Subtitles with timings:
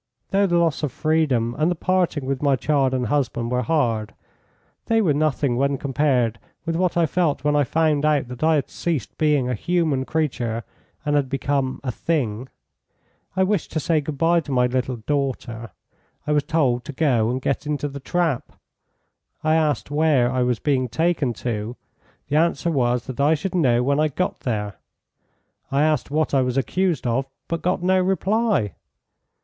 [0.31, 4.15] Though the loss of freedom and the parting with my child and husband were hard,
[4.87, 8.55] they were nothing when compared with what I felt when I found out that I
[8.55, 10.63] had ceased being a human creature
[11.05, 12.49] and had become a thing.
[13.35, 15.69] I wished to say good bye to my little daughter.
[16.25, 18.53] I was told to go and get into the trap.
[19.43, 21.75] I asked where I was being taken to.
[22.27, 24.77] The answer was that I should know when I got there.
[25.71, 28.73] I asked what I was accused of, but got no reply.